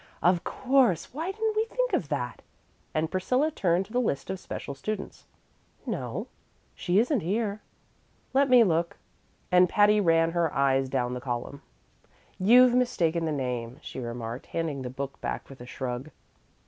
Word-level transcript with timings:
"Of 0.23 0.43
course! 0.43 1.13
Why 1.13 1.31
didn't 1.31 1.55
we 1.55 1.65
think 1.65 1.93
of 1.93 2.09
that?" 2.09 2.41
And 2.91 3.11
Priscilla 3.11 3.51
turned 3.51 3.85
to 3.85 3.93
the 3.93 4.01
list 4.01 4.31
of 4.31 4.39
special 4.39 4.73
students. 4.73 5.27
"No; 5.85 6.25
she 6.73 6.97
isn't 6.97 7.19
here." 7.19 7.61
"Let 8.33 8.49
me 8.49 8.63
look"; 8.63 8.97
and 9.51 9.69
Patty 9.69 10.01
ran 10.01 10.31
her 10.31 10.51
eyes 10.55 10.89
down 10.89 11.13
the 11.13 11.21
column. 11.21 11.61
"You've 12.39 12.73
mistaken 12.73 13.25
the 13.25 13.31
name," 13.31 13.77
she 13.83 13.99
remarked, 13.99 14.47
handing 14.47 14.81
the 14.81 14.89
book 14.89 15.21
back 15.21 15.47
with 15.47 15.61
a 15.61 15.67
shrug. 15.67 16.09